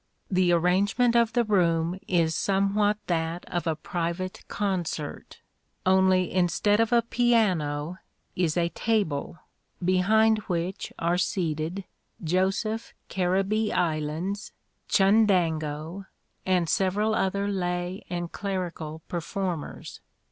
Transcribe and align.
The 0.31 0.51
arrangement 0.51 1.15
of 1.15 1.33
the 1.33 1.43
room 1.43 1.99
is 2.07 2.33
somewhat 2.33 2.97
that 3.05 3.45
of 3.45 3.67
a 3.67 3.75
private 3.75 4.41
concert, 4.47 5.41
only 5.85 6.31
instead 6.33 6.79
of 6.79 6.91
a 6.91 7.03
piano 7.03 7.99
is 8.35 8.57
a 8.57 8.69
table, 8.69 9.37
behind 9.85 10.39
which 10.49 10.91
are 10.97 11.19
seated 11.19 11.83
Joseph 12.23 12.95
Caribbee 13.09 13.71
Islands, 13.71 14.53
Chundango, 14.89 16.07
and 16.47 16.67
several 16.67 17.13
other 17.13 17.47
lay 17.47 18.03
and 18.09 18.31
clerical 18.31 19.03
performers. 19.07 20.01